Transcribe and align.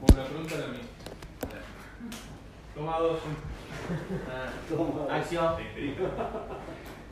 Por 0.00 0.16
la 0.16 0.24
pregunta 0.24 0.54
a 0.54 0.72
mí. 0.72 0.78
Toma 2.74 2.98
dos. 2.98 3.20
Ah, 4.28 5.16
acción. 5.16 5.54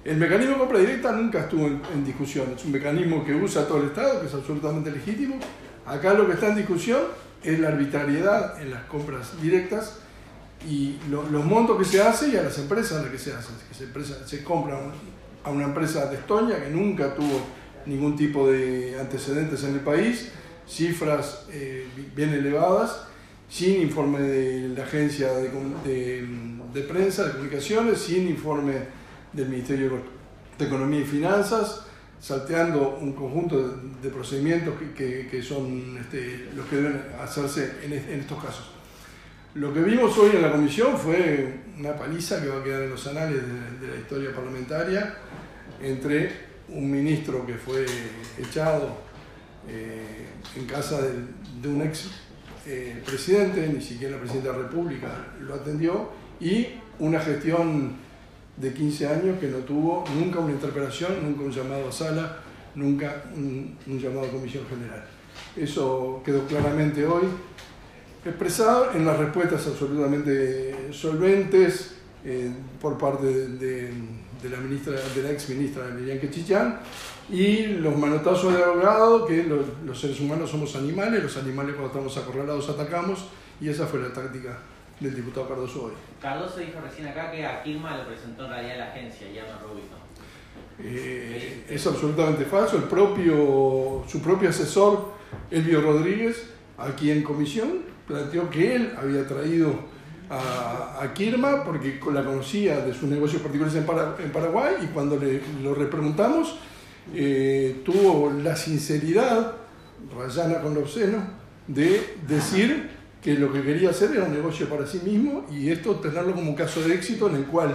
El 0.05 0.17
mecanismo 0.17 0.53
de 0.53 0.59
compra 0.59 0.79
directa 0.79 1.13
nunca 1.13 1.41
estuvo 1.41 1.67
en, 1.67 1.81
en, 1.95 2.05
discusión. 2.05 2.53
Es 2.55 2.65
un 2.65 2.73
mecanismo 2.73 3.25
que 3.25 3.35
usa 3.35 3.67
todo 3.67 3.79
el 3.79 3.87
Estado, 3.87 4.21
que 4.21 4.27
es 4.27 4.35
absolutamente 4.35 4.91
legítimo. 4.91 5.37
Acá 5.87 6.15
lo 6.15 6.27
que 6.27 6.35
está 6.35 6.49
en 6.49 6.57
discusión 6.57 7.01
es 7.43 7.59
la 7.59 7.69
arbitrariedad 7.69 8.61
en 8.61 8.71
las 8.71 8.85
compras 8.85 9.41
directas 9.41 10.01
y 10.69 10.99
lo, 11.11 11.23
los 11.31 11.45
montos 11.45 11.79
que 11.79 11.85
se 11.85 12.03
hace 12.03 12.31
y 12.31 12.37
a 12.37 12.43
las 12.43 12.59
empresas 12.59 12.99
a 12.99 13.03
las 13.03 13.11
que 13.11 13.19
se 13.19 13.33
hacen. 13.33 13.55
Que 13.69 13.75
se, 13.75 13.85
empresa, 13.85 14.27
se 14.27 14.43
compra 14.43 14.79
a 15.45 15.51
una 15.51 15.65
empresa 15.65 16.07
de 16.07 16.17
Estonia 16.17 16.63
que 16.63 16.71
nunca 16.71 17.15
tuvo 17.15 17.41
ningún 17.87 18.17
tipo 18.17 18.51
de 18.51 18.99
antecedentes 18.99 19.63
en 19.65 19.75
el 19.75 19.81
país, 19.81 20.33
cifras 20.67 21.47
eh, 21.51 21.87
bien 22.15 22.31
elevadas, 22.31 23.07
sin 23.49 23.83
informe 23.83 24.21
de 24.21 24.69
la 24.71 24.85
agencia 24.85 25.33
de, 25.35 26.27
de, 26.73 26.81
prensa, 26.83 27.25
de 27.25 27.33
comunicaciones, 27.33 27.99
sin 27.99 28.29
informe 28.29 28.75
del 29.33 29.49
Ministerio 29.49 30.01
de 30.59 30.65
Economía 30.65 31.01
y 31.01 31.05
Finanzas, 31.05 31.87
salteando 32.21 32.99
un 33.01 33.13
conjunto 33.13 33.77
de, 34.03 34.09
procedimientos 34.09 34.75
que, 34.97 35.29
que, 35.31 35.43
son 35.43 35.99
este, 36.01 36.49
los 36.57 36.67
que 36.67 36.77
deben 36.77 37.03
hacerse 37.21 37.73
en, 37.85 37.93
en 37.93 38.21
estos 38.21 38.43
casos. 38.43 38.71
Lo 39.55 39.73
que 39.73 39.81
vimos 39.83 40.17
hoy 40.19 40.31
en 40.35 40.43
la 40.43 40.51
comisión 40.51 40.97
fue 40.97 41.61
una 41.79 41.95
paliza 41.95 42.43
que 42.43 42.49
va 42.49 42.61
a 42.61 42.65
quedar 42.65 42.83
en 42.83 42.91
los 42.91 43.07
anales 43.07 43.43
de, 43.43 43.87
de 43.87 43.95
la 43.95 44.01
historia 44.01 44.35
parlamentaria 44.35 45.15
entre 45.81 46.55
un 46.69 46.91
ministro 46.91 47.47
que 47.47 47.55
fue 47.55 47.85
echado 48.39 48.97
en 50.57 50.67
casa 50.67 51.01
de, 51.03 51.69
un 51.69 51.83
ex 51.83 52.11
eh, 52.67 53.03
presidente, 53.05 53.67
ni 53.69 53.81
siquiera 53.81 54.15
el 54.15 54.21
presidente 54.21 54.49
de 54.49 54.55
la 54.55 54.63
República 54.63 55.09
lo 55.41 55.55
atendió, 55.55 56.11
y 56.41 56.67
una 56.99 57.21
gestión 57.21 57.93
de 58.57 58.73
15 58.73 59.07
años 59.09 59.39
que 59.41 59.49
no 59.49 59.59
tuvo 59.59 60.05
nunca 60.17 60.39
una 60.39 60.53
interpelación, 60.53 61.13
nunca 61.23 61.43
un 61.43 61.51
llamado 61.51 61.89
a 61.89 61.93
sala, 61.93 62.39
nunca 62.75 63.25
un, 63.35 63.77
un 63.87 63.99
llamado 63.99 64.27
a 64.27 64.31
comisión 64.31 64.65
general. 64.69 65.05
Eso 65.57 66.23
quedó 66.25 66.47
claramente 66.47 67.05
hoy 67.05 67.25
expresado 68.25 68.93
en 68.95 69.05
las 69.05 69.19
respuestas 69.19 69.67
absolutamente 69.67 70.93
solventes 70.93 71.94
eh, 72.25 72.51
por 72.81 72.97
parte 72.97 73.27
de, 73.27 73.49
de, 73.49 73.93
de, 74.43 74.49
la 74.49 74.59
ministra, 74.59 74.95
de 75.15 75.23
la 75.23 75.31
ex 75.31 75.49
ministra 75.51 75.85
Miriam 75.89 76.19
Quechichán 76.19 76.81
y 77.31 77.67
los 77.67 77.97
manotazos 77.97 78.55
de 78.55 78.63
abogado 78.63 79.27
que 79.27 79.45
los, 79.45 79.67
los, 79.85 80.01
seres 80.01 80.21
humanos 80.21 80.51
somos 80.51 80.75
animales, 80.77 81.23
los 81.23 81.37
animales 81.37 81.75
cuando 81.75 81.89
estamos 81.89 82.17
acorralados 82.17 82.69
atacamos 82.69 83.27
y 83.61 83.69
esa 83.69 83.87
fue 83.87 84.01
la 84.01 84.13
táctica 84.13 84.59
del 85.01 85.15
diputado 85.15 85.49
Cardoso 85.49 85.85
hoy. 85.85 85.93
Cardoso 86.21 86.59
dijo 86.59 86.81
recién 86.81 87.09
acá 87.09 87.31
que 87.31 87.45
a 87.45 87.63
Kilma 87.63 87.97
lo 87.97 88.07
presentó 88.07 88.45
en 88.45 88.51
realidad 88.51 88.79
la 88.79 88.87
agencia 88.91 89.31
y 89.31 89.39
a 89.39 89.45
Rubito. 89.59 89.97
Eh, 90.79 91.65
es 91.69 91.87
absolutamente 91.87 92.45
falso. 92.45 92.77
El 92.77 92.85
propio, 92.85 94.05
su 94.09 94.21
propio 94.21 94.49
asesor, 94.49 95.13
Elvio 95.51 95.81
Rodríguez, 95.81 96.51
aquí 96.79 97.11
en 97.11 97.23
comisión, 97.23 97.83
planteó 98.07 98.51
que 98.51 98.77
él 98.77 98.95
había 98.97 99.27
traído 99.27 99.75
a, 100.31 101.13
Kirma 101.15 101.65
porque 101.65 102.01
la 102.13 102.25
conocía 102.25 102.81
de 102.81 102.95
sus 102.95 103.09
negocios 103.09 103.43
particulares 103.43 103.77
en, 103.79 103.85
Para, 103.85 104.17
en 104.19 104.33
Paraguay 104.33 104.75
y 104.83 104.87
cuando 104.87 105.17
le, 105.17 105.41
lo 105.63 105.75
repreguntamos 105.75 106.59
eh, 107.13 107.83
tuvo 107.85 108.33
la 108.33 108.57
sinceridad, 108.57 109.53
rayana 110.17 110.61
con 110.61 110.75
lo 110.75 110.81
obsceno, 110.81 111.19
de 111.67 112.17
decir 112.27 112.91
que 113.23 113.35
lo 113.35 113.53
que 113.53 113.63
quería 113.63 113.91
hacer 113.91 114.11
era 114.13 114.25
un 114.25 114.33
negocio 114.33 114.69
para 114.69 114.87
sí 114.87 115.01
mismo 115.05 115.45
y 115.51 115.71
esto 115.71 115.97
tenerlo 115.97 116.35
como 116.35 116.51
un 116.51 116.57
caso 116.57 116.83
de 116.83 116.95
éxito 116.95 117.29
en 117.29 117.37
el 117.37 117.45
cual 117.45 117.75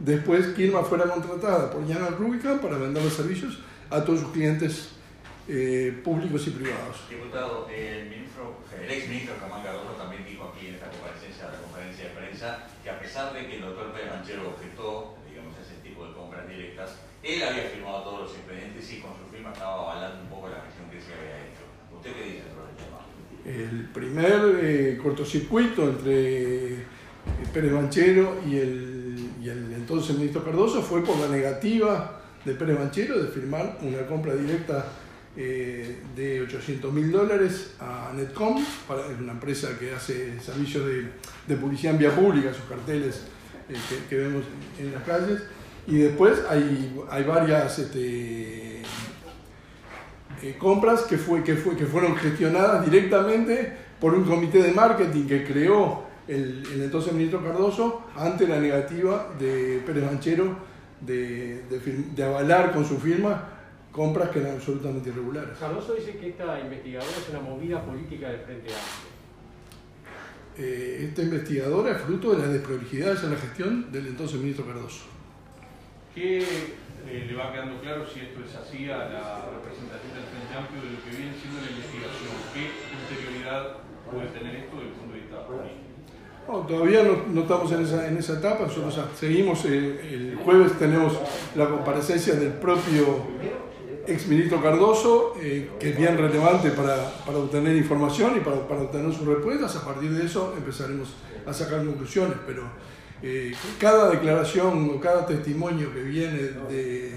después 0.00 0.48
Kirma 0.48 0.82
fuera 0.82 1.04
contratada 1.04 1.70
por 1.70 1.86
Yana 1.86 2.08
Rubicam 2.08 2.58
para 2.58 2.76
vender 2.76 3.02
los 3.02 3.12
servicios 3.12 3.58
a 3.90 4.02
todos 4.02 4.20
sus 4.20 4.30
clientes 4.30 4.88
eh, 5.48 6.00
públicos 6.04 6.46
y 6.46 6.50
privados. 6.50 7.08
Diputado, 7.10 7.68
el, 7.68 8.10
ministro, 8.10 8.62
el 8.78 8.90
ex 8.90 9.08
ministro 9.08 9.34
Camán 9.40 9.62
Cardoso 9.62 9.98
también 9.98 10.24
dijo 10.24 10.52
aquí 10.54 10.68
en 10.68 10.74
esta 10.74 10.90
comparecencia, 10.90 11.50
la 11.50 11.58
conferencia 11.58 12.04
de 12.04 12.10
prensa, 12.14 12.66
que 12.82 12.90
a 12.90 12.98
pesar 13.00 13.32
de 13.32 13.46
que 13.46 13.56
el 13.56 13.62
doctor 13.62 13.92
Pérez 13.92 14.10
Manchero 14.10 14.54
objetó, 14.54 15.16
digamos, 15.28 15.54
ese 15.58 15.82
tipo 15.82 16.06
de 16.06 16.14
compras 16.14 16.48
directas, 16.48 16.94
él 17.22 17.42
había 17.42 17.64
firmado 17.64 18.02
todos 18.02 18.20
los 18.22 18.30
expedientes 18.34 18.92
y 18.92 19.00
con 19.00 19.12
su 19.18 19.26
firma 19.34 19.52
estaba 19.52 19.74
avalando 19.74 20.22
un 20.22 20.28
poco 20.28 20.48
la 20.48 20.62
gestión 20.62 20.90
que 20.90 21.00
se 21.00 21.14
había 21.14 21.42
hecho. 21.42 21.66
¿Usted 21.90 22.14
qué 22.14 22.22
dice 22.22 22.42
sobre 22.50 22.70
el 22.70 22.78
tema? 22.78 22.98
El 23.42 23.88
primer 23.90 24.64
eh, 24.64 24.98
cortocircuito 25.02 25.88
entre 25.88 26.86
Pérez 27.52 27.72
Manchero 27.72 28.38
y 28.46 28.58
el, 28.58 29.30
y 29.40 29.48
el 29.48 29.72
entonces 29.74 30.16
ministro 30.16 30.44
Cardoso 30.44 30.82
fue 30.82 31.04
por 31.04 31.18
la 31.18 31.28
negativa 31.28 32.22
de 32.44 32.54
Pérez 32.54 32.78
Manchero 32.78 33.22
de 33.22 33.28
firmar 33.28 33.78
una 33.82 34.06
compra 34.06 34.34
directa 34.34 34.86
eh, 35.34 35.96
de 36.14 36.42
800 36.42 36.92
mil 36.92 37.10
dólares 37.10 37.72
a 37.80 38.12
Netcom, 38.14 38.58
es 38.58 39.18
una 39.18 39.32
empresa 39.32 39.78
que 39.78 39.94
hace 39.94 40.38
servicios 40.40 40.84
de, 41.46 41.56
publicidad 41.56 41.94
en 41.94 42.00
vía 42.00 42.14
pública, 42.14 42.52
sus 42.52 42.64
carteles 42.64 43.22
eh, 43.70 43.74
que, 44.10 44.16
vemos 44.16 44.44
en 44.78 44.92
las 44.92 45.02
calles. 45.04 45.42
Y 45.86 45.96
después 45.96 46.42
hay, 46.50 46.94
hay 47.10 47.24
varias 47.24 47.78
este, 47.78 48.82
eh, 50.42 50.56
compras 50.58 51.00
que, 51.02 51.16
fue, 51.16 51.42
que, 51.42 51.56
fue, 51.56 51.76
que 51.76 51.86
fueron 51.86 52.14
gestionadas 52.16 52.84
directamente 52.84 53.72
por 53.98 54.12
un 54.12 54.24
comité 54.24 54.62
de 54.62 54.72
marketing 54.72 55.26
que 55.26 55.44
creó 55.44 56.04
el, 56.28 56.62
entonces 56.74 57.14
ministro 57.14 57.42
Cardoso 57.42 58.02
ante 58.16 58.46
la 58.46 58.60
negativa 58.60 59.32
de 59.38 59.82
Pérez 59.86 60.04
Manchero 60.04 60.56
de, 61.00 61.62
de 62.14 62.22
avalar 62.22 62.72
con 62.72 62.84
su 62.84 62.98
firma 62.98 63.61
compras 63.92 64.30
que 64.30 64.40
eran 64.40 64.56
absolutamente 64.56 65.10
irregulares. 65.10 65.58
Cardoso 65.58 65.94
dice 65.94 66.16
que 66.16 66.30
esta 66.30 66.58
investigadora 66.58 67.10
es 67.10 67.28
una 67.28 67.40
movida 67.40 67.84
política 67.84 68.30
del 68.30 68.40
Frente 68.40 68.68
Amplio. 68.72 69.12
Eh, 70.58 71.06
esta 71.08 71.22
investigadora 71.22 71.92
es 71.92 72.02
fruto 72.02 72.32
de 72.32 72.38
las 72.38 72.52
desprolijidades 72.52 73.22
en 73.22 73.30
la 73.30 73.36
gestión 73.36 73.92
del 73.92 74.06
entonces 74.06 74.40
ministro 74.40 74.66
Cardoso. 74.66 75.04
¿Qué 76.14 76.38
eh, 76.40 77.26
le 77.26 77.34
va 77.34 77.52
quedando 77.52 77.80
claro 77.80 78.06
si 78.06 78.20
esto 78.20 78.40
es 78.44 78.54
así 78.54 78.90
a 78.90 78.98
la 78.98 79.48
representación 79.52 80.12
del 80.12 80.24
Frente 80.24 80.54
Amplio 80.56 80.82
de 80.82 80.90
lo 80.92 81.04
que 81.04 81.10
viene 81.16 81.32
siendo 81.36 81.60
la 81.60 81.70
investigación? 81.70 82.32
¿Qué 82.52 82.68
interioridad 82.96 83.76
puede 84.10 84.26
tener 84.28 84.56
esto 84.56 84.76
desde 84.76 84.88
el 84.88 84.94
punto 84.94 85.14
de 85.14 85.20
vista 85.20 85.46
político? 85.46 85.92
No, 86.48 86.66
todavía 86.66 87.02
no, 87.04 87.22
no, 87.32 87.42
estamos 87.42 87.70
en 87.72 87.82
esa, 87.82 88.08
en 88.08 88.16
esa 88.16 88.38
etapa, 88.38 88.64
nosotros 88.66 88.98
seguimos, 89.14 89.64
eh, 89.64 90.00
el 90.12 90.36
jueves 90.36 90.76
tenemos 90.76 91.16
la 91.54 91.68
comparecencia 91.68 92.34
del 92.34 92.52
propio 92.54 93.22
exministro 94.06 94.62
Cardoso, 94.62 95.34
eh, 95.40 95.70
que 95.78 95.90
es 95.90 95.96
bien 95.96 96.16
relevante 96.16 96.70
para, 96.70 96.96
para 97.24 97.38
obtener 97.38 97.76
información 97.76 98.36
y 98.36 98.40
para, 98.40 98.66
para, 98.66 98.82
obtener 98.82 99.12
sus 99.12 99.26
respuestas. 99.26 99.76
A 99.76 99.84
partir 99.84 100.10
de 100.10 100.26
eso 100.26 100.54
empezaremos 100.56 101.14
a 101.46 101.52
sacar 101.52 101.84
conclusiones, 101.84 102.36
pero 102.46 102.62
eh, 103.22 103.52
cada 103.78 104.10
declaración 104.10 104.90
o 104.94 105.00
cada 105.00 105.26
testimonio 105.26 105.92
que 105.92 106.02
viene 106.02 106.38
de, 106.68 107.12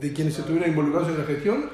de 0.00 0.12
quienes 0.12 0.38
estuvieran 0.38 0.70
involucrados 0.70 1.08
en 1.08 1.18
la 1.18 1.24
gestión 1.24 1.70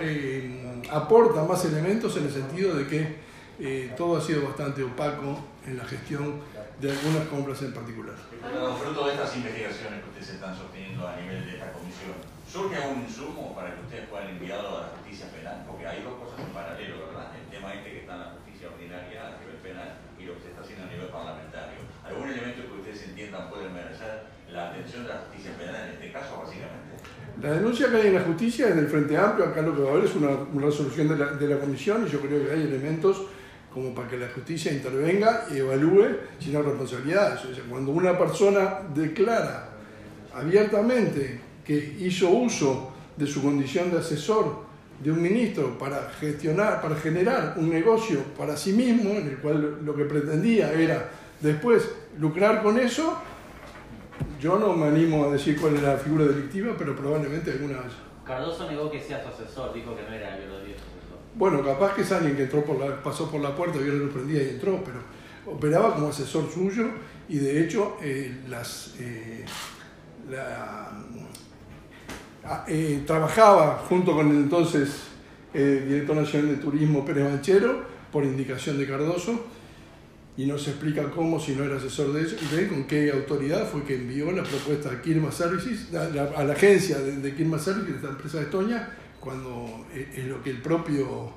eh, 0.00 0.82
aporta 0.90 1.44
más 1.44 1.64
elementos 1.64 2.16
en 2.16 2.24
el 2.24 2.32
sentido 2.32 2.74
de 2.74 2.86
que 2.86 3.16
eh, 3.58 3.92
todo 3.96 4.18
ha 4.18 4.20
sido 4.20 4.44
bastante 4.44 4.82
opaco 4.82 5.38
en 5.66 5.76
la 5.76 5.84
gestión 5.84 6.34
de 6.80 6.92
algunas 6.92 7.24
compras 7.28 7.62
en 7.62 7.72
particular. 7.72 8.16
Fruto 8.16 9.06
de 9.06 9.12
estas 9.12 9.36
investigaciones 9.36 10.04
que 10.04 10.08
ustedes 10.12 10.36
están 10.36 10.52
sosteniendo 10.52 11.08
a 11.08 11.16
nivel 11.16 11.44
de 11.46 11.56
esta 11.56 11.72
comisión, 11.72 12.20
¿surge 12.44 12.76
un 12.84 13.00
insumo 13.00 13.54
para 13.56 13.74
que 13.74 13.80
ustedes 13.80 14.08
puedan 14.08 14.28
enviarlo 14.36 14.68
a 14.68 14.80
la 14.82 14.88
justicia 15.00 15.32
penal? 15.32 15.64
Porque 15.64 15.86
hay 15.86 16.04
dos 16.04 16.20
cosas 16.20 16.44
en 16.44 16.52
paralelo, 16.52 17.08
¿verdad? 17.08 17.32
El 17.32 17.48
tema 17.48 17.72
este 17.72 17.90
que 17.90 18.00
está 18.04 18.12
en 18.12 18.20
la 18.20 18.30
justicia 18.36 18.68
ordinaria 18.68 19.18
a 19.24 19.40
nivel 19.40 19.56
penal 19.64 19.90
y 20.20 20.24
lo 20.28 20.36
que 20.36 20.40
se 20.42 20.48
está 20.52 20.60
haciendo 20.60 20.84
a 20.84 20.90
nivel 20.92 21.08
parlamentario. 21.08 21.80
¿Algún 22.04 22.28
elemento 22.28 22.68
que 22.68 22.76
ustedes 22.76 23.08
entiendan 23.08 23.48
puede 23.48 23.68
merecer 23.72 24.28
la 24.52 24.70
atención 24.70 25.04
de 25.04 25.08
la 25.08 25.24
justicia 25.24 25.56
penal 25.56 25.80
en 25.80 25.92
este 25.96 26.12
caso, 26.12 26.44
básicamente? 26.44 26.92
La 27.40 27.52
denuncia 27.52 27.88
que 27.88 27.96
hay 27.96 28.06
en 28.08 28.14
la 28.14 28.24
justicia 28.24 28.68
es 28.68 28.76
del 28.76 28.88
Frente 28.88 29.16
Amplio, 29.16 29.48
acá 29.48 29.60
lo 29.60 29.74
que 29.74 29.82
va 29.82 29.88
a 29.88 29.92
haber 29.92 30.04
es 30.04 30.14
una, 30.14 30.30
una 30.52 30.66
resolución 30.66 31.08
de 31.08 31.16
la, 31.16 31.32
de 31.32 31.48
la 31.48 31.58
comisión 31.58 32.06
y 32.06 32.10
yo 32.10 32.20
creo 32.20 32.44
que 32.44 32.52
hay 32.52 32.62
elementos 32.62 33.26
como 33.76 33.94
para 33.94 34.08
que 34.08 34.16
la 34.16 34.28
justicia 34.28 34.72
intervenga 34.72 35.44
y 35.52 35.58
evalúe 35.58 36.16
si 36.38 36.48
no 36.48 36.62
responsabilidades. 36.62 37.44
O 37.44 37.54
sea, 37.54 37.62
cuando 37.68 37.92
una 37.92 38.16
persona 38.16 38.78
declara 38.94 39.68
abiertamente 40.34 41.42
que 41.62 41.98
hizo 42.00 42.30
uso 42.30 42.94
de 43.18 43.26
su 43.26 43.42
condición 43.42 43.90
de 43.90 43.98
asesor 43.98 44.64
de 44.98 45.12
un 45.12 45.20
ministro 45.20 45.78
para 45.78 46.08
gestionar, 46.18 46.80
para 46.80 46.96
generar 46.96 47.52
un 47.58 47.68
negocio 47.68 48.20
para 48.38 48.56
sí 48.56 48.72
mismo, 48.72 49.10
en 49.10 49.28
el 49.28 49.36
cual 49.36 49.84
lo 49.84 49.94
que 49.94 50.06
pretendía 50.06 50.72
era 50.72 51.10
después 51.42 51.86
lucrar 52.18 52.62
con 52.62 52.78
eso, 52.78 53.18
yo 54.40 54.58
no 54.58 54.72
me 54.72 54.86
animo 54.86 55.26
a 55.26 55.32
decir 55.32 55.60
cuál 55.60 55.76
es 55.76 55.82
la 55.82 55.98
figura 55.98 56.24
delictiva, 56.24 56.74
pero 56.78 56.96
probablemente 56.96 57.50
alguna 57.50 57.82
vez. 57.82 57.92
Cardoso 58.24 58.70
negó 58.70 58.90
que 58.90 59.02
sea 59.02 59.22
su 59.22 59.28
asesor, 59.28 59.74
dijo 59.74 59.94
que 59.94 60.00
no 60.00 60.14
era 60.14 60.32
asesor. 60.32 60.95
Bueno, 61.36 61.62
capaz 61.62 61.94
que 61.94 62.00
es 62.00 62.10
alguien 62.12 62.34
que 62.34 62.44
entró 62.44 62.64
por 62.64 62.78
la, 62.78 63.02
pasó 63.02 63.30
por 63.30 63.42
la 63.42 63.54
puerta, 63.54 63.78
vio 63.78 63.92
la 63.92 63.98
luz 63.98 64.12
prendida 64.14 64.42
y 64.42 64.48
entró, 64.48 64.82
pero 64.82 65.00
operaba 65.54 65.94
como 65.94 66.08
asesor 66.08 66.50
suyo 66.50 66.88
y 67.28 67.36
de 67.36 67.62
hecho 67.62 67.98
eh, 68.02 68.34
las, 68.48 68.94
eh, 68.98 69.44
ah, 72.42 72.64
eh, 72.66 73.02
trabajaba 73.06 73.84
junto 73.86 74.14
con 74.14 74.30
el 74.30 74.36
entonces 74.36 75.02
director 75.52 76.16
nacional 76.16 76.48
de 76.50 76.56
turismo 76.56 77.02
Pérez 77.02 77.24
Banchero 77.24 77.82
por 78.12 78.24
indicación 78.24 78.76
de 78.76 78.86
Cardoso 78.86 79.46
y 80.36 80.44
no 80.44 80.58
se 80.58 80.70
explica 80.70 81.10
cómo 81.10 81.40
si 81.40 81.54
no 81.54 81.64
era 81.64 81.76
asesor 81.76 82.12
de 82.12 82.20
ellos 82.20 82.36
y 82.42 82.66
con 82.66 82.84
qué 82.84 83.10
autoridad 83.10 83.66
fue 83.66 83.84
que 83.84 83.94
envió 83.94 84.30
la 84.32 84.42
propuesta 84.42 84.90
a 84.90 85.00
Kirma 85.00 85.32
Services, 85.32 85.94
a 85.94 86.10
la, 86.10 86.24
a 86.24 86.44
la 86.44 86.52
agencia 86.52 86.98
de, 86.98 87.16
de 87.16 87.34
Kirma 87.34 87.58
Services, 87.58 87.88
de 87.88 87.96
esta 87.96 88.08
empresa 88.10 88.38
de 88.38 88.44
Estonia, 88.44 88.90
cuando 89.26 89.84
es, 89.92 90.18
es 90.18 90.26
lo 90.26 90.40
que 90.40 90.50
el 90.50 90.62
propio 90.62 91.32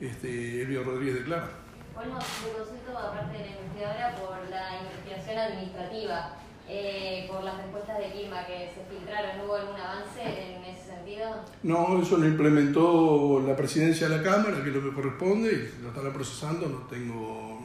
este, 0.00 0.62
Elvio 0.62 0.84
Rodríguez 0.84 1.16
declara. 1.16 1.50
Bueno, 1.92 2.14
me 2.14 2.52
consulto, 2.56 2.96
aparte 2.96 3.36
de 3.36 3.44
la 3.46 3.50
investigadora, 3.50 4.14
por 4.14 4.48
la 4.48 4.78
investigación 4.80 5.38
administrativa, 5.38 6.36
eh, 6.68 7.26
por 7.28 7.42
las 7.42 7.56
respuestas 7.56 7.98
de 7.98 8.12
Kilma 8.12 8.46
que 8.46 8.70
se 8.72 8.84
filtraron. 8.88 9.40
¿Hubo 9.44 9.56
algún 9.56 9.74
avance 9.74 10.22
en 10.22 10.62
ese 10.62 10.86
sentido? 10.86 11.44
No, 11.64 12.00
eso 12.00 12.16
lo 12.16 12.28
implementó 12.28 13.42
la 13.44 13.56
presidencia 13.56 14.08
de 14.08 14.18
la 14.18 14.22
Cámara, 14.22 14.62
que 14.62 14.70
es 14.70 14.76
lo 14.76 14.80
que 14.80 14.94
corresponde, 14.94 15.52
y 15.52 15.82
lo 15.82 15.88
están 15.88 16.12
procesando, 16.12 16.68
no 16.68 16.86
tengo 16.86 17.60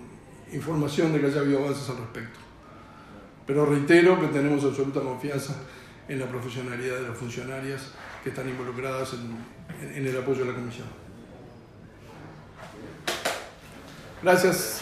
información 0.52 1.14
de 1.14 1.22
que 1.22 1.28
haya 1.28 1.42
habido 1.42 1.60
avances 1.60 1.88
al 1.92 1.98
respecto. 1.98 2.40
Pero 3.46 3.68
reitero 3.68 4.20
que 4.20 4.28
tenemos 4.28 4.64
absoluta 4.64 5.02
confianza 5.02 5.54
en 6.08 6.20
la 6.20 6.26
profesionalidad 6.26 6.96
de 6.96 7.10
las 7.10 7.18
funcionarias 7.18 7.92
que 8.28 8.32
están 8.32 8.50
involucradas 8.50 9.14
en, 9.14 10.06
el 10.06 10.18
apoyo 10.18 10.42
de 10.42 10.52
la 10.52 10.54
Comisión. 10.54 10.88
Gracias. 14.22 14.82